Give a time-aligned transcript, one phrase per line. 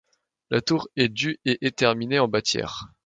[0.49, 2.87] La tour est du et est terminée en bâtière.